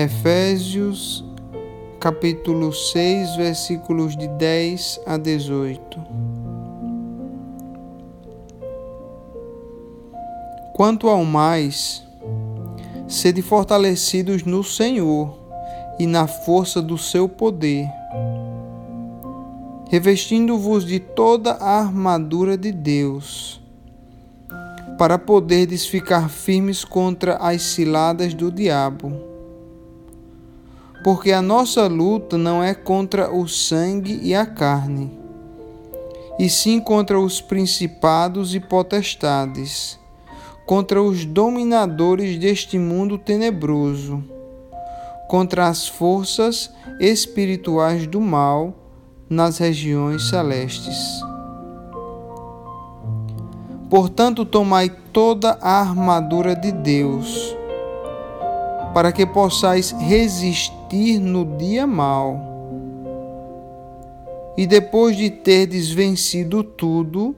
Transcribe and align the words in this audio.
Efésios 0.00 1.24
capítulo 1.98 2.72
6, 2.72 3.34
versículos 3.34 4.16
de 4.16 4.28
10 4.28 5.00
a 5.04 5.16
18. 5.16 6.00
Quanto 10.72 11.08
ao 11.08 11.24
mais, 11.24 12.06
sede 13.08 13.42
fortalecidos 13.42 14.44
no 14.44 14.62
Senhor 14.62 15.36
e 15.98 16.06
na 16.06 16.28
força 16.28 16.80
do 16.80 16.96
seu 16.96 17.28
poder, 17.28 17.88
revestindo-vos 19.90 20.86
de 20.86 21.00
toda 21.00 21.54
a 21.54 21.80
armadura 21.80 22.56
de 22.56 22.70
Deus, 22.70 23.60
para 24.96 25.18
poderdes 25.18 25.88
ficar 25.88 26.30
firmes 26.30 26.84
contra 26.84 27.34
as 27.38 27.62
ciladas 27.62 28.32
do 28.32 28.52
diabo 28.52 29.27
porque 31.02 31.30
a 31.30 31.40
nossa 31.40 31.86
luta 31.86 32.36
não 32.36 32.62
é 32.62 32.74
contra 32.74 33.32
o 33.32 33.46
sangue 33.46 34.18
e 34.22 34.34
a 34.34 34.44
carne, 34.44 35.18
e 36.38 36.48
sim 36.48 36.80
contra 36.80 37.18
os 37.18 37.40
principados 37.40 38.54
e 38.54 38.60
potestades, 38.60 39.98
contra 40.66 41.02
os 41.02 41.24
dominadores 41.24 42.36
deste 42.38 42.78
mundo 42.78 43.16
tenebroso, 43.16 44.22
contra 45.28 45.68
as 45.68 45.86
forças 45.86 46.70
espirituais 47.00 48.06
do 48.06 48.20
mal 48.20 48.74
nas 49.30 49.58
regiões 49.58 50.28
celestes. 50.28 50.96
Portanto, 53.88 54.44
tomai 54.44 54.90
toda 55.12 55.58
a 55.62 55.80
armadura 55.80 56.54
de 56.54 56.70
Deus, 56.70 57.56
para 58.92 59.12
que 59.12 59.24
possais 59.24 59.92
resistir 59.92 60.77
resistir 60.88 61.18
no 61.18 61.44
dia 61.56 61.86
mau. 61.86 62.46
E 64.56 64.66
depois 64.66 65.16
de 65.16 65.30
terdes 65.30 65.90
vencido 65.90 66.64
tudo, 66.64 67.36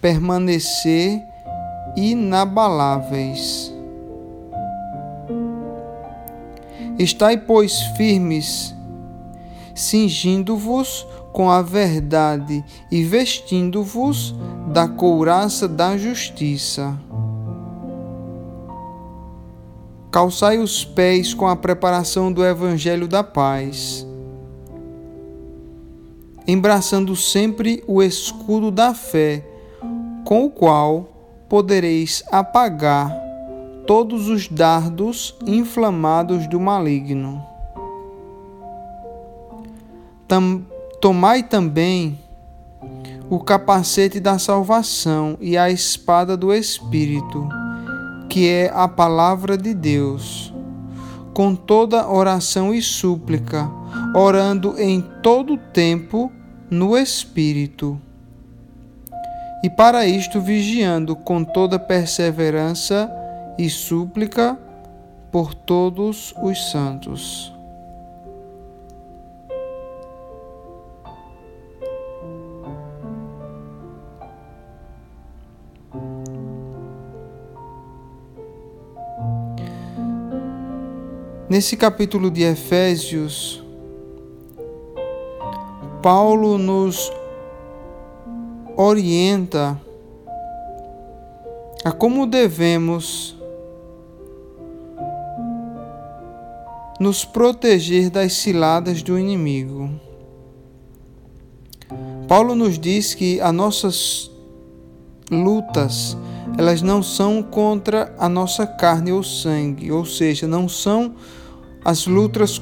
permanecer 0.00 1.22
inabaláveis. 1.96 3.72
Estai, 6.98 7.36
pois, 7.36 7.80
firmes, 7.96 8.74
cingindo-vos 9.74 11.06
com 11.32 11.50
a 11.50 11.62
verdade 11.62 12.64
e 12.90 13.02
vestindo-vos 13.02 14.34
da 14.72 14.88
couraça 14.88 15.66
da 15.66 15.96
justiça 15.96 16.96
Calçai 20.14 20.58
os 20.58 20.84
pés 20.84 21.34
com 21.34 21.48
a 21.48 21.56
preparação 21.56 22.32
do 22.32 22.44
Evangelho 22.44 23.08
da 23.08 23.24
Paz, 23.24 24.06
embraçando 26.46 27.16
sempre 27.16 27.82
o 27.84 28.00
escudo 28.00 28.70
da 28.70 28.94
fé, 28.94 29.44
com 30.24 30.44
o 30.44 30.50
qual 30.50 31.08
podereis 31.48 32.22
apagar 32.30 33.12
todos 33.88 34.28
os 34.28 34.46
dardos 34.46 35.34
inflamados 35.44 36.46
do 36.46 36.60
maligno. 36.60 37.44
Tam, 40.28 40.64
tomai 41.00 41.42
também 41.42 42.16
o 43.28 43.40
capacete 43.40 44.20
da 44.20 44.38
salvação 44.38 45.36
e 45.40 45.58
a 45.58 45.68
espada 45.68 46.36
do 46.36 46.54
Espírito 46.54 47.63
que 48.34 48.48
é 48.48 48.68
a 48.74 48.88
palavra 48.88 49.56
de 49.56 49.72
Deus, 49.72 50.52
com 51.32 51.54
toda 51.54 52.10
oração 52.10 52.74
e 52.74 52.82
súplica, 52.82 53.70
orando 54.12 54.74
em 54.76 55.00
todo 55.22 55.56
tempo 55.56 56.32
no 56.68 56.98
Espírito. 56.98 57.96
E 59.62 59.70
para 59.70 60.04
isto 60.04 60.40
vigiando 60.40 61.14
com 61.14 61.44
toda 61.44 61.78
perseverança 61.78 63.08
e 63.56 63.70
súplica 63.70 64.58
por 65.30 65.54
todos 65.54 66.34
os 66.42 66.72
santos. 66.72 67.53
Nesse 81.48 81.76
capítulo 81.76 82.30
de 82.30 82.42
Efésios, 82.42 83.62
Paulo 86.02 86.56
nos 86.56 87.12
orienta 88.74 89.78
a 91.84 91.92
como 91.92 92.26
devemos 92.26 93.36
nos 96.98 97.26
proteger 97.26 98.08
das 98.08 98.32
ciladas 98.32 99.02
do 99.02 99.18
inimigo. 99.18 99.90
Paulo 102.26 102.54
nos 102.54 102.78
diz 102.78 103.14
que 103.14 103.38
as 103.42 103.52
nossas 103.52 104.30
lutas 105.30 106.16
elas 106.56 106.82
não 106.82 107.02
são 107.02 107.42
contra 107.42 108.14
a 108.18 108.28
nossa 108.28 108.66
carne 108.66 109.12
ou 109.12 109.22
sangue, 109.22 109.90
ou 109.90 110.04
seja, 110.04 110.46
não 110.46 110.68
são 110.68 111.14
as 111.84 112.06
lutas, 112.06 112.60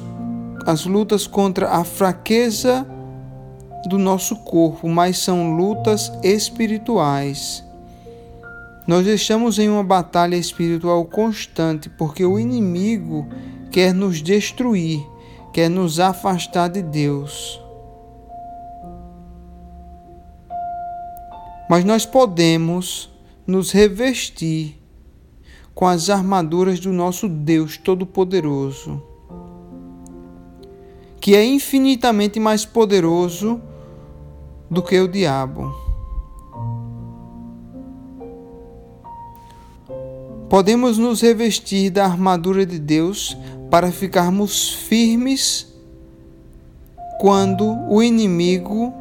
as 0.65 0.85
lutas 0.85 1.27
contra 1.27 1.69
a 1.69 1.83
fraqueza 1.83 2.85
do 3.87 3.97
nosso 3.97 4.35
corpo, 4.37 4.87
mas 4.87 5.17
são 5.19 5.55
lutas 5.55 6.11
espirituais. 6.23 7.63
Nós 8.87 9.07
estamos 9.07 9.59
em 9.59 9.69
uma 9.69 9.83
batalha 9.83 10.35
espiritual 10.35 11.05
constante 11.05 11.89
porque 11.89 12.25
o 12.25 12.37
inimigo 12.37 13.25
quer 13.71 13.93
nos 13.93 14.21
destruir, 14.21 14.99
quer 15.53 15.69
nos 15.69 15.99
afastar 15.99 16.69
de 16.69 16.81
Deus. 16.81 17.61
Mas 21.69 21.85
nós 21.85 22.05
podemos 22.05 23.12
nos 23.45 23.71
revestir 23.71 24.79
com 25.73 25.87
as 25.87 26.09
armaduras 26.09 26.79
do 26.79 26.93
nosso 26.93 27.27
Deus 27.27 27.77
Todo-Poderoso 27.77 29.13
que 31.23 31.37
é 31.37 31.45
infinitamente 31.45 32.37
mais 32.37 32.65
poderoso 32.65 33.61
do 34.69 34.83
que 34.83 34.99
o 34.99 35.07
diabo. 35.07 35.73
Podemos 40.49 40.97
nos 40.97 41.21
revestir 41.21 41.91
da 41.91 42.03
armadura 42.03 42.65
de 42.65 42.77
Deus 42.77 43.37
para 43.71 43.89
ficarmos 43.89 44.73
firmes 44.73 45.73
quando 47.21 47.73
o 47.89 48.03
inimigo 48.03 48.93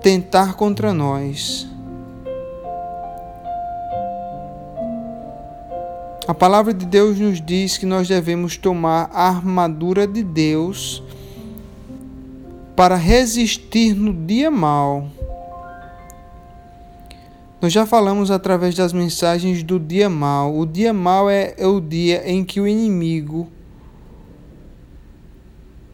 tentar 0.00 0.54
contra 0.54 0.94
nós. 0.94 1.66
A 6.32 6.34
palavra 6.34 6.72
de 6.72 6.86
Deus 6.86 7.18
nos 7.18 7.44
diz 7.44 7.76
que 7.76 7.84
nós 7.84 8.08
devemos 8.08 8.56
tomar 8.56 9.10
a 9.12 9.28
armadura 9.28 10.06
de 10.06 10.22
Deus 10.22 11.02
para 12.74 12.96
resistir 12.96 13.94
no 13.94 14.14
dia 14.14 14.50
mal. 14.50 15.08
Nós 17.60 17.70
já 17.70 17.84
falamos 17.84 18.30
através 18.30 18.74
das 18.74 18.94
mensagens 18.94 19.62
do 19.62 19.78
dia 19.78 20.08
mal. 20.08 20.56
O 20.56 20.64
dia 20.64 20.90
mal 20.90 21.28
é, 21.28 21.54
é 21.58 21.66
o 21.66 21.82
dia 21.82 22.26
em 22.26 22.42
que 22.42 22.62
o 22.62 22.66
inimigo 22.66 23.46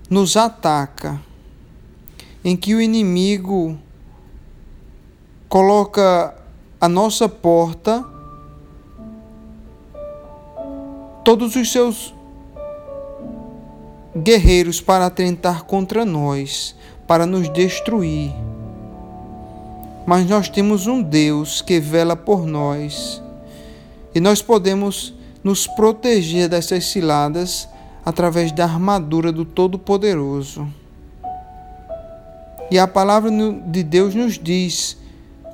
nos 0.09 0.37
ataca, 0.37 1.21
em 2.45 2.57
que 2.57 2.77
o 2.77 2.81
inimigo 2.81 3.77
coloca 5.49 6.33
a 6.81 6.89
nossa 6.89 7.29
porta 7.29 8.18
todos 11.29 11.57
os 11.57 11.71
seus 11.71 12.15
guerreiros 14.17 14.81
para 14.81 15.05
atentar 15.05 15.65
contra 15.65 16.03
nós, 16.03 16.75
para 17.07 17.27
nos 17.27 17.53
destruir. 17.53 18.33
Mas 20.07 20.27
nós 20.27 20.49
temos 20.49 20.87
um 20.87 21.03
Deus 21.03 21.61
que 21.61 21.79
vela 21.81 22.17
por 22.17 22.47
nós 22.47 23.23
e 24.15 24.21
nós 24.21 24.41
podemos 24.41 25.13
nos 25.45 25.67
proteger 25.67 26.49
dessas 26.49 26.87
ciladas 26.87 27.69
através 28.07 28.51
da 28.51 28.65
armadura 28.65 29.31
do 29.31 29.45
Todo-Poderoso. 29.45 30.67
E 32.71 32.79
a 32.79 32.87
palavra 32.87 33.31
de 33.67 33.83
Deus 33.83 34.15
nos 34.15 34.39
diz 34.39 34.97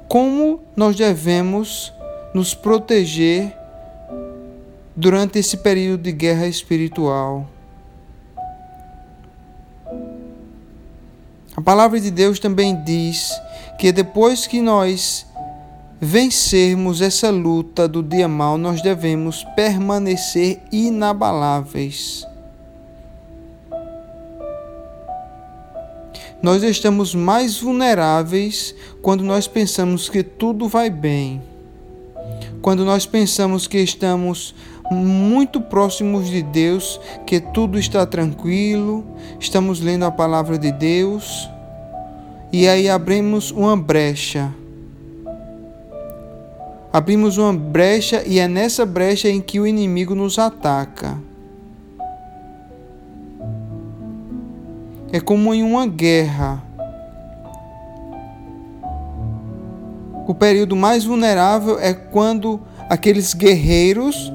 como 0.06 0.60
nós 0.76 0.94
devemos 0.94 1.92
nos 2.32 2.54
proteger 2.54 3.63
durante 4.96 5.38
esse 5.38 5.56
período 5.56 6.02
de 6.02 6.12
guerra 6.12 6.46
espiritual. 6.46 7.48
A 11.56 11.60
palavra 11.60 12.00
de 12.00 12.10
Deus 12.10 12.38
também 12.38 12.82
diz 12.84 13.30
que 13.78 13.92
depois 13.92 14.46
que 14.46 14.60
nós 14.60 15.26
vencermos 16.00 17.00
essa 17.00 17.30
luta 17.30 17.88
do 17.88 18.02
dia 18.02 18.28
mal, 18.28 18.58
nós 18.58 18.82
devemos 18.82 19.44
permanecer 19.56 20.60
inabaláveis. 20.70 22.26
Nós 26.42 26.62
estamos 26.62 27.14
mais 27.14 27.58
vulneráveis 27.58 28.74
quando 29.00 29.24
nós 29.24 29.48
pensamos 29.48 30.10
que 30.10 30.22
tudo 30.22 30.68
vai 30.68 30.90
bem. 30.90 31.53
Quando 32.64 32.82
nós 32.82 33.04
pensamos 33.04 33.66
que 33.66 33.76
estamos 33.76 34.54
muito 34.90 35.60
próximos 35.60 36.30
de 36.30 36.42
Deus, 36.42 36.98
que 37.26 37.38
tudo 37.38 37.78
está 37.78 38.06
tranquilo, 38.06 39.04
estamos 39.38 39.82
lendo 39.82 40.06
a 40.06 40.10
palavra 40.10 40.56
de 40.56 40.72
Deus 40.72 41.46
e 42.50 42.66
aí 42.66 42.88
abrimos 42.88 43.50
uma 43.50 43.76
brecha. 43.76 44.50
Abrimos 46.90 47.36
uma 47.36 47.52
brecha 47.52 48.22
e 48.26 48.38
é 48.38 48.48
nessa 48.48 48.86
brecha 48.86 49.28
em 49.28 49.42
que 49.42 49.60
o 49.60 49.66
inimigo 49.66 50.14
nos 50.14 50.38
ataca. 50.38 51.18
É 55.12 55.20
como 55.20 55.52
em 55.52 55.62
uma 55.62 55.86
guerra. 55.86 56.62
O 60.26 60.34
período 60.34 60.74
mais 60.74 61.04
vulnerável 61.04 61.78
é 61.78 61.92
quando 61.92 62.60
aqueles 62.88 63.34
guerreiros 63.34 64.32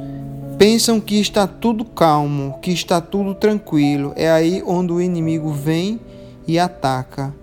pensam 0.57 0.99
que 0.99 1.19
está 1.19 1.47
tudo 1.47 1.83
calmo, 1.83 2.59
que 2.61 2.71
está 2.71 3.01
tudo 3.01 3.33
tranquilo. 3.33 4.13
É 4.15 4.29
aí 4.29 4.61
onde 4.65 4.91
o 4.93 5.01
inimigo 5.01 5.51
vem 5.51 5.99
e 6.47 6.59
ataca. 6.59 7.33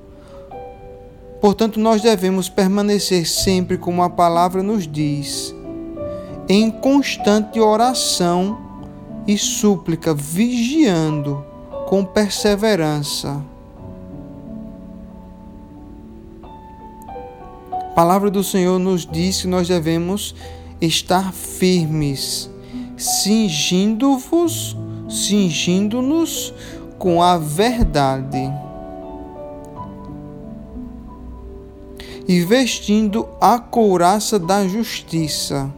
Portanto, 1.41 1.81
nós 1.81 2.03
devemos 2.03 2.49
permanecer 2.49 3.27
sempre 3.27 3.77
como 3.77 4.03
a 4.03 4.11
palavra 4.11 4.63
nos 4.63 4.87
diz, 4.87 5.55
em 6.49 6.71
constante 6.71 7.59
oração 7.61 8.59
e 9.27 9.37
súplica, 9.37 10.15
vigiando 10.15 11.45
com 11.89 12.05
perseverança. 12.05 13.43
Palavra 17.97 18.31
do 18.31 18.45
Senhor 18.45 18.79
nos 18.79 19.07
diz 19.11 19.41
que 19.41 19.49
nós 19.49 19.69
devemos 19.69 20.35
estar 20.83 21.33
firmes, 21.33 22.51
cingindo-vos, 22.95 24.77
cingindo-nos 25.09 26.53
com 26.99 27.23
a 27.23 27.39
verdade. 27.39 28.53
E 32.29 32.43
vestindo 32.43 33.27
a 33.41 33.59
couraça 33.59 34.39
da 34.39 34.69
justiça 34.69 35.73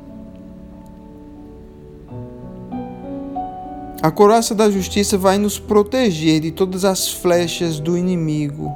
A 4.00 4.12
couraça 4.12 4.55
da 4.55 4.70
justiça 4.70 5.19
vai 5.19 5.38
nos 5.38 5.59
proteger 5.59 6.41
de 6.41 6.53
todas 6.53 6.85
as 6.85 7.09
flechas 7.09 7.79
do 7.79 7.99
inimigo. 7.99 8.73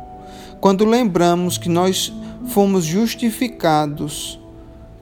Quando 0.61 0.85
lembramos 0.85 1.57
que 1.57 1.69
nós 1.69 2.13
fomos 2.47 2.85
justificados 2.85 4.41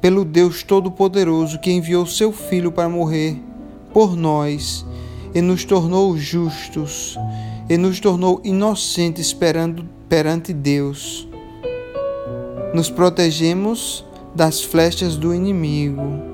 pelo 0.00 0.24
Deus 0.24 0.62
Todo-Poderoso 0.62 1.58
que 1.60 1.70
enviou 1.70 2.06
seu 2.06 2.32
Filho 2.32 2.72
para 2.72 2.88
morrer 2.88 3.40
por 3.92 4.16
nós 4.16 4.84
e 5.34 5.40
nos 5.40 5.64
tornou 5.64 6.16
justos 6.16 7.18
e 7.68 7.76
nos 7.76 8.00
tornou 8.00 8.40
inocentes 8.42 9.32
perante 9.32 10.52
Deus. 10.52 11.28
Nos 12.74 12.90
protegemos 12.90 14.04
das 14.34 14.62
flechas 14.62 15.16
do 15.16 15.34
inimigo. 15.34 16.30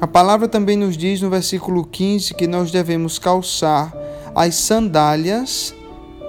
A 0.00 0.06
palavra 0.06 0.46
também 0.48 0.76
nos 0.76 0.96
diz 0.96 1.20
no 1.20 1.28
versículo 1.28 1.84
15 1.84 2.34
que 2.34 2.46
nós 2.46 2.70
devemos 2.70 3.18
calçar 3.18 3.92
as 4.34 4.54
sandálias 4.54 5.74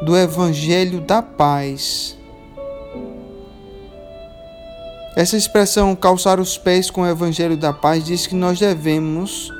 do 0.01 0.17
Evangelho 0.17 1.01
da 1.01 1.21
Paz. 1.21 2.17
Essa 5.15 5.35
expressão 5.35 5.95
calçar 5.95 6.39
os 6.39 6.57
pés 6.57 6.89
com 6.89 7.01
o 7.01 7.07
Evangelho 7.07 7.57
da 7.57 7.73
Paz 7.73 8.05
diz 8.05 8.25
que 8.25 8.35
nós 8.35 8.59
devemos 8.59 9.51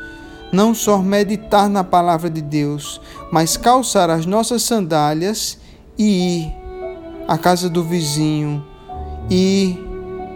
não 0.52 0.74
só 0.74 0.98
meditar 1.00 1.70
na 1.70 1.84
palavra 1.84 2.30
de 2.30 2.42
Deus, 2.42 3.02
mas 3.32 3.58
calçar 3.58 4.10
as 4.10 4.26
nossas 4.26 4.64
sandálias 4.64 5.58
e 5.98 6.40
ir 6.40 6.54
à 7.28 7.38
casa 7.38 7.70
do 7.70 7.84
vizinho, 7.84 8.66
ir 9.30 9.78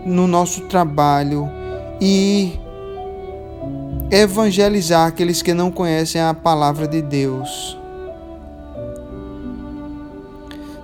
no 0.05 0.27
nosso 0.27 0.61
trabalho, 0.61 1.49
ir 1.99 2.59
evangelizar 4.11 5.07
aqueles 5.07 5.41
que 5.41 5.53
não 5.53 5.71
conhecem 5.71 6.21
a 6.21 6.33
palavra 6.33 6.87
de 6.87 7.01
Deus. 7.01 7.77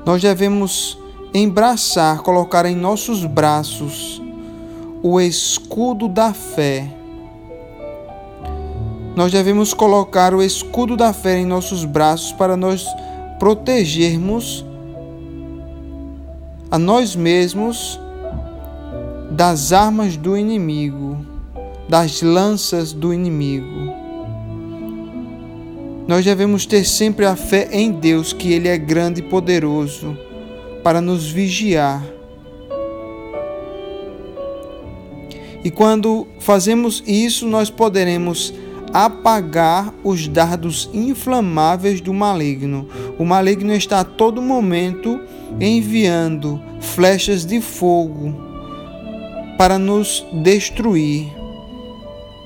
Nós 0.09 0.23
devemos 0.23 0.97
embraçar, 1.35 2.23
colocar 2.23 2.65
em 2.65 2.75
nossos 2.75 3.25
braços 3.25 4.19
o 5.03 5.21
escudo 5.21 6.07
da 6.07 6.33
fé. 6.33 6.91
Nós 9.15 9.31
devemos 9.31 9.71
colocar 9.71 10.33
o 10.33 10.41
escudo 10.41 10.97
da 10.97 11.13
fé 11.13 11.37
em 11.37 11.45
nossos 11.45 11.85
braços 11.85 12.31
para 12.31 12.57
nós 12.57 12.87
protegermos 13.37 14.65
a 16.71 16.79
nós 16.79 17.15
mesmos 17.15 17.99
das 19.29 19.71
armas 19.71 20.17
do 20.17 20.35
inimigo 20.35 21.23
das 21.87 22.23
lanças 22.23 22.93
do 22.93 23.13
inimigo. 23.13 23.88
Nós 26.09 26.25
devemos 26.25 26.65
ter 26.65 26.85
sempre 26.85 27.23
a 27.23 27.35
fé 27.35 27.69
em 27.71 27.91
Deus, 27.91 28.33
que 28.33 28.51
Ele 28.51 28.67
é 28.67 28.75
grande 28.79 29.19
e 29.19 29.23
poderoso 29.23 30.17
para 30.83 30.99
nos 30.99 31.29
vigiar. 31.29 32.03
E 35.63 35.69
quando 35.69 36.25
fazemos 36.39 37.03
isso, 37.05 37.47
nós 37.47 37.69
poderemos 37.69 38.51
apagar 38.91 39.93
os 40.03 40.27
dardos 40.27 40.89
inflamáveis 40.91 42.01
do 42.01 42.11
maligno. 42.11 42.89
O 43.19 43.23
maligno 43.23 43.71
está 43.71 43.99
a 43.99 44.03
todo 44.03 44.41
momento 44.41 45.21
enviando 45.61 46.59
flechas 46.79 47.45
de 47.45 47.61
fogo 47.61 48.33
para 49.59 49.77
nos 49.77 50.25
destruir. 50.41 51.27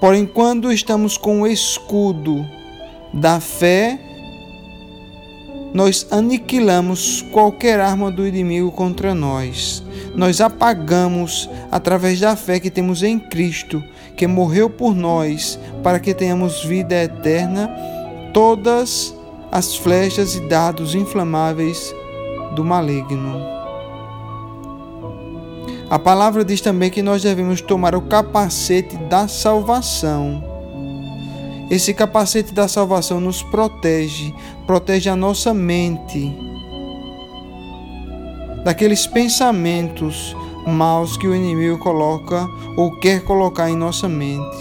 Porém, 0.02 0.26
quando 0.26 0.70
estamos 0.70 1.16
com 1.16 1.44
o 1.44 1.48
escudo 1.48 2.46
da 3.14 3.40
fé, 3.40 4.00
nós 5.74 6.08
aniquilamos 6.12 7.24
qualquer 7.32 7.80
arma 7.80 8.12
do 8.12 8.28
inimigo 8.28 8.72
contra 8.72 9.14
nós. 9.16 9.84
Nós 10.16 10.40
apagamos 10.40 11.50
através 11.72 12.20
da 12.20 12.36
fé 12.36 12.60
que 12.60 12.70
temos 12.70 13.02
em 13.02 13.18
Cristo, 13.18 13.84
que 14.16 14.28
morreu 14.28 14.70
por 14.70 14.94
nós, 14.94 15.60
para 15.82 16.00
que 16.00 16.14
tenhamos 16.14 16.64
vida 16.64 16.96
eterna, 16.96 17.70
todas 18.34 19.16
as 19.52 19.76
flechas 19.76 20.36
e 20.36 20.48
dados 20.48 20.94
inflamáveis 20.94 21.94
do 22.56 22.64
maligno. 22.64 23.42
A 25.90 26.00
palavra 26.00 26.44
diz 26.46 26.62
também 26.62 26.90
que 26.90 27.02
nós 27.02 27.22
devemos 27.22 27.62
tomar 27.62 27.96
o 27.96 28.02
capacete 28.02 28.98
da 28.98 29.28
salvação. 29.28 30.53
Esse 31.74 31.92
capacete 31.92 32.54
da 32.54 32.68
salvação 32.68 33.20
nos 33.20 33.42
protege, 33.42 34.32
protege 34.68 35.10
a 35.10 35.16
nossa 35.16 35.56
mente 35.56 36.32
daqueles 38.64 39.08
pensamentos 39.08 40.36
maus 40.68 41.18
que 41.18 41.26
o 41.26 41.34
inimigo 41.34 41.80
coloca 41.80 42.48
ou 42.78 43.00
quer 43.00 43.24
colocar 43.24 43.72
em 43.72 43.76
nossa 43.76 44.08
mente. 44.08 44.56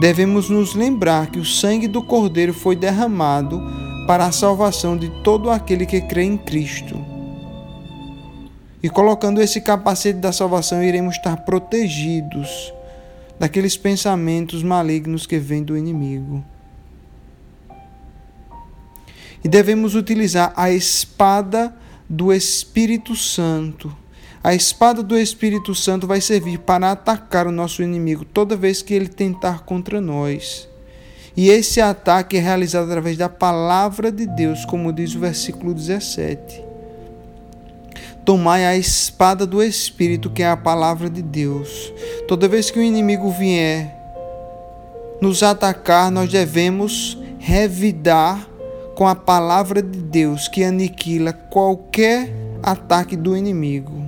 Devemos 0.00 0.48
nos 0.48 0.74
lembrar 0.74 1.26
que 1.26 1.38
o 1.38 1.44
sangue 1.44 1.86
do 1.86 2.02
Cordeiro 2.02 2.54
foi 2.54 2.74
derramado 2.74 3.60
para 4.06 4.24
a 4.24 4.32
salvação 4.32 4.96
de 4.96 5.10
todo 5.22 5.50
aquele 5.50 5.84
que 5.84 6.00
crê 6.00 6.22
em 6.22 6.38
Cristo. 6.38 6.96
E 8.82 8.88
colocando 8.88 9.42
esse 9.42 9.60
capacete 9.60 10.18
da 10.18 10.32
salvação, 10.32 10.82
iremos 10.82 11.16
estar 11.16 11.44
protegidos 11.44 12.72
daqueles 13.40 13.74
pensamentos 13.74 14.62
malignos 14.62 15.26
que 15.26 15.38
vêm 15.38 15.62
do 15.62 15.74
inimigo. 15.74 16.44
E 19.42 19.48
devemos 19.48 19.94
utilizar 19.94 20.52
a 20.54 20.70
espada 20.70 21.74
do 22.06 22.30
Espírito 22.34 23.16
Santo. 23.16 23.96
A 24.44 24.54
espada 24.54 25.02
do 25.02 25.18
Espírito 25.18 25.74
Santo 25.74 26.06
vai 26.06 26.20
servir 26.20 26.58
para 26.58 26.90
atacar 26.90 27.46
o 27.46 27.52
nosso 27.52 27.82
inimigo 27.82 28.26
toda 28.26 28.54
vez 28.54 28.82
que 28.82 28.92
ele 28.92 29.08
tentar 29.08 29.60
contra 29.60 30.02
nós. 30.02 30.68
E 31.34 31.48
esse 31.48 31.80
ataque 31.80 32.36
é 32.36 32.40
realizado 32.40 32.88
através 32.88 33.16
da 33.16 33.30
palavra 33.30 34.12
de 34.12 34.26
Deus, 34.26 34.66
como 34.66 34.92
diz 34.92 35.14
o 35.14 35.20
versículo 35.20 35.72
17. 35.72 36.69
Tomai 38.24 38.64
a 38.64 38.76
espada 38.76 39.46
do 39.46 39.62
Espírito, 39.62 40.30
que 40.30 40.42
é 40.42 40.48
a 40.48 40.56
palavra 40.56 41.08
de 41.08 41.22
Deus. 41.22 41.92
Toda 42.28 42.48
vez 42.48 42.70
que 42.70 42.78
o 42.78 42.82
inimigo 42.82 43.30
vier 43.30 43.96
nos 45.20 45.42
atacar, 45.42 46.10
nós 46.10 46.30
devemos 46.30 47.18
revidar 47.38 48.48
com 48.94 49.08
a 49.08 49.14
palavra 49.14 49.82
de 49.82 49.98
Deus, 49.98 50.46
que 50.46 50.62
aniquila 50.62 51.32
qualquer 51.32 52.30
ataque 52.62 53.16
do 53.16 53.36
inimigo. 53.36 54.04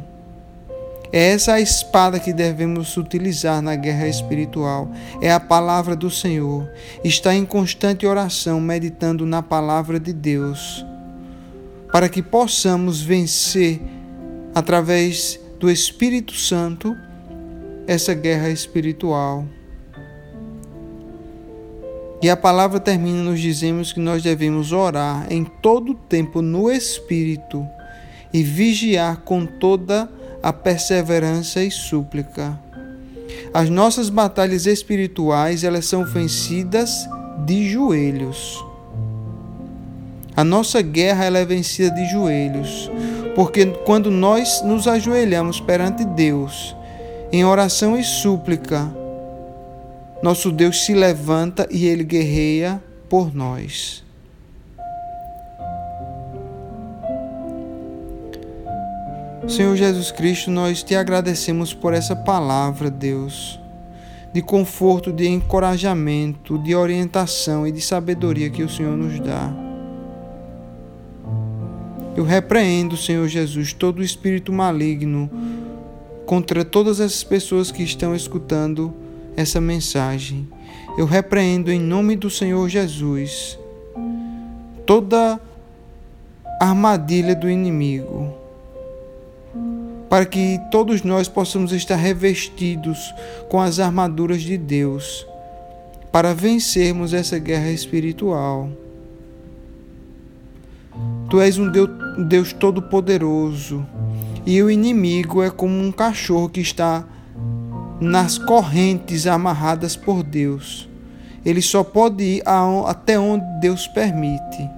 É 1.12 1.32
essa 1.32 1.54
a 1.54 1.60
espada 1.60 2.18
que 2.18 2.32
devemos 2.32 2.96
utilizar 2.96 3.60
na 3.60 3.76
guerra 3.76 4.08
espiritual. 4.08 4.90
É 5.20 5.30
a 5.30 5.38
palavra 5.38 5.94
do 5.94 6.10
Senhor. 6.10 6.70
Está 7.04 7.34
em 7.34 7.44
constante 7.44 8.06
oração, 8.06 8.58
meditando 8.58 9.26
na 9.26 9.42
palavra 9.42 10.00
de 10.00 10.12
Deus, 10.12 10.84
para 11.92 12.08
que 12.08 12.22
possamos 12.22 13.02
vencer 13.02 13.80
através 14.54 15.40
do 15.58 15.70
Espírito 15.70 16.34
Santo 16.34 16.96
essa 17.86 18.14
guerra 18.14 18.48
espiritual. 18.50 19.46
E 22.22 22.30
a 22.30 22.36
palavra 22.36 22.78
termina 22.78 23.22
nos 23.22 23.40
dizemos 23.40 23.92
que 23.92 23.98
nós 23.98 24.22
devemos 24.22 24.70
orar 24.70 25.26
em 25.28 25.44
todo 25.44 25.94
tempo 25.94 26.40
no 26.40 26.70
Espírito 26.70 27.66
e 28.32 28.42
vigiar 28.42 29.22
com 29.24 29.44
toda 29.44 30.08
a 30.42 30.52
perseverança 30.52 31.62
e 31.62 31.70
súplica. 31.70 32.58
As 33.52 33.68
nossas 33.68 34.08
batalhas 34.08 34.66
espirituais, 34.66 35.64
elas 35.64 35.84
são 35.86 36.04
vencidas 36.04 37.08
de 37.44 37.68
joelhos. 37.68 38.64
A 40.34 40.44
nossa 40.44 40.80
guerra 40.80 41.24
ela 41.24 41.38
é 41.38 41.44
vencida 41.44 41.90
de 41.90 42.06
joelhos, 42.06 42.90
porque 43.34 43.66
quando 43.84 44.10
nós 44.10 44.62
nos 44.62 44.86
ajoelhamos 44.86 45.60
perante 45.60 46.04
Deus, 46.04 46.76
em 47.32 47.44
oração 47.44 47.98
e 47.98 48.04
súplica, 48.04 48.92
nosso 50.22 50.52
Deus 50.52 50.84
se 50.84 50.94
levanta 50.94 51.66
e 51.70 51.86
ele 51.86 52.04
guerreia 52.04 52.82
por 53.08 53.34
nós. 53.34 54.04
Senhor 59.48 59.76
Jesus 59.76 60.12
Cristo, 60.12 60.50
nós 60.50 60.82
te 60.82 60.94
agradecemos 60.94 61.74
por 61.74 61.92
essa 61.92 62.14
palavra, 62.14 62.88
Deus, 62.88 63.58
de 64.32 64.40
conforto, 64.40 65.12
de 65.12 65.26
encorajamento, 65.26 66.58
de 66.58 66.74
orientação 66.74 67.66
e 67.66 67.72
de 67.72 67.80
sabedoria 67.80 68.48
que 68.48 68.62
o 68.62 68.68
Senhor 68.68 68.96
nos 68.96 69.18
dá. 69.18 69.52
Eu 72.16 72.24
repreendo, 72.24 72.96
Senhor 72.96 73.26
Jesus, 73.28 73.72
todo 73.72 73.98
o 73.98 74.02
espírito 74.02 74.52
maligno 74.52 75.30
contra 76.26 76.64
todas 76.64 77.00
essas 77.00 77.24
pessoas 77.24 77.70
que 77.70 77.82
estão 77.82 78.14
escutando 78.14 78.92
essa 79.36 79.60
mensagem. 79.60 80.46
Eu 80.98 81.06
repreendo 81.06 81.70
em 81.70 81.80
nome 81.80 82.16
do 82.16 82.28
Senhor 82.28 82.68
Jesus 82.68 83.58
toda 84.84 85.40
armadilha 86.60 87.34
do 87.34 87.48
inimigo 87.48 88.42
para 90.12 90.26
que 90.26 90.60
todos 90.70 91.02
nós 91.02 91.26
possamos 91.26 91.72
estar 91.72 91.96
revestidos 91.96 93.14
com 93.48 93.58
as 93.58 93.80
armaduras 93.80 94.42
de 94.42 94.58
Deus, 94.58 95.26
para 96.12 96.34
vencermos 96.34 97.14
essa 97.14 97.38
guerra 97.38 97.70
espiritual. 97.70 98.68
Tu 101.32 101.40
és 101.40 101.56
um 101.56 101.70
Deus, 101.70 101.88
Deus 102.28 102.52
todo-poderoso 102.52 103.86
e 104.44 104.62
o 104.62 104.70
inimigo 104.70 105.42
é 105.42 105.48
como 105.48 105.82
um 105.82 105.90
cachorro 105.90 106.46
que 106.46 106.60
está 106.60 107.06
nas 107.98 108.36
correntes 108.36 109.26
amarradas 109.26 109.96
por 109.96 110.22
Deus. 110.22 110.86
Ele 111.42 111.62
só 111.62 111.82
pode 111.82 112.22
ir 112.22 112.42
até 112.86 113.18
onde 113.18 113.46
Deus 113.62 113.88
permite. 113.88 114.68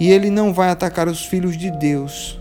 E 0.00 0.08
ele 0.08 0.30
não 0.30 0.50
vai 0.50 0.70
atacar 0.70 1.08
os 1.08 1.26
filhos 1.26 1.58
de 1.58 1.70
Deus 1.70 2.40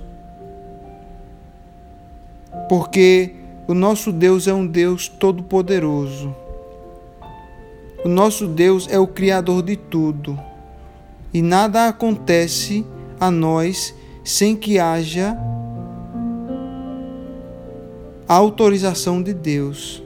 porque 2.69 3.35
o 3.67 3.73
nosso 3.73 4.13
Deus 4.13 4.47
é 4.47 4.53
um 4.53 4.65
Deus 4.65 5.09
todo-poderoso. 5.09 6.33
O 8.05 8.07
nosso 8.07 8.47
Deus 8.47 8.87
é 8.89 8.97
o 8.97 9.05
Criador 9.05 9.61
de 9.61 9.75
tudo 9.75 10.39
e 11.33 11.41
nada 11.41 11.89
acontece 11.89 12.85
a 13.19 13.31
nós 13.31 13.93
sem 14.23 14.55
que 14.55 14.79
haja 14.79 15.37
autorização 18.27 19.21
de 19.21 19.33
Deus. 19.33 20.03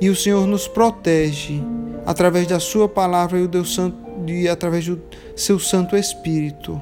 E 0.00 0.10
o 0.10 0.16
Senhor 0.16 0.46
nos 0.46 0.66
protege 0.66 1.62
através 2.04 2.46
da 2.46 2.60
Sua 2.60 2.88
palavra 2.88 3.38
e, 3.38 3.64
Santo, 3.64 3.96
e 4.26 4.48
através 4.48 4.86
do 4.86 5.00
Seu 5.34 5.58
Santo 5.58 5.96
Espírito. 5.96 6.80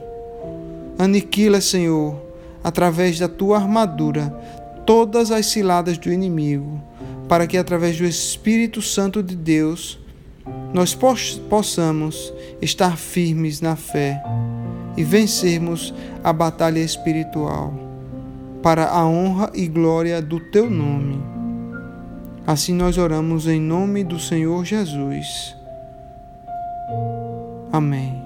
Aniquila, 0.98 1.60
Senhor, 1.60 2.16
através 2.62 3.18
da 3.18 3.28
Tua 3.28 3.58
armadura, 3.58 4.34
todas 4.86 5.30
as 5.30 5.46
ciladas 5.46 5.98
do 5.98 6.12
inimigo, 6.12 6.82
para 7.28 7.46
que 7.46 7.56
através 7.56 7.96
do 7.96 8.04
Espírito 8.04 8.82
Santo 8.82 9.22
de 9.22 9.36
Deus 9.36 9.98
nós 10.72 10.96
possamos 11.48 12.32
estar 12.60 12.98
firmes 12.98 13.60
na 13.60 13.76
fé 13.76 14.20
e 14.96 15.04
vencermos 15.04 15.92
a 16.22 16.32
batalha 16.32 16.78
espiritual, 16.78 17.72
para 18.62 18.88
a 18.88 19.06
honra 19.06 19.50
e 19.54 19.66
glória 19.66 20.22
do 20.22 20.40
teu 20.50 20.70
nome. 20.70 21.20
Assim 22.46 22.74
nós 22.74 22.98
oramos 22.98 23.46
em 23.46 23.60
nome 23.60 24.04
do 24.04 24.18
Senhor 24.18 24.64
Jesus. 24.64 25.56
Amém. 27.72 28.23